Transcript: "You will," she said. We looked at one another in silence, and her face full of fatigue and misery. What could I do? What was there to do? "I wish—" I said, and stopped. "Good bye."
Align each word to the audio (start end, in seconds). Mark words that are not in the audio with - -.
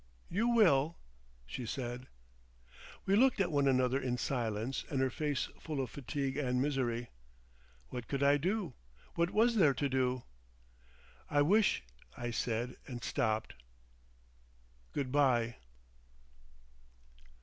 "You 0.31 0.47
will," 0.47 0.97
she 1.45 1.63
said. 1.67 2.07
We 3.05 3.15
looked 3.15 3.39
at 3.39 3.51
one 3.51 3.67
another 3.67 3.99
in 4.01 4.17
silence, 4.17 4.83
and 4.89 4.99
her 4.99 5.11
face 5.11 5.47
full 5.59 5.79
of 5.79 5.91
fatigue 5.91 6.37
and 6.37 6.59
misery. 6.59 7.11
What 7.89 8.07
could 8.07 8.23
I 8.23 8.37
do? 8.37 8.73
What 9.13 9.29
was 9.29 9.57
there 9.57 9.75
to 9.75 9.87
do? 9.87 10.23
"I 11.29 11.43
wish—" 11.43 11.83
I 12.17 12.31
said, 12.31 12.77
and 12.87 13.03
stopped. 13.03 13.53
"Good 14.91 15.11
bye." 15.11 15.57